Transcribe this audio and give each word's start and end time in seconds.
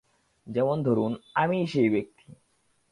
যেমন 0.47 0.83
ধরুন, 0.83 1.11
আমিই 1.35 1.67
সেই 1.67 1.89
ব্যক্তি। 1.89 2.25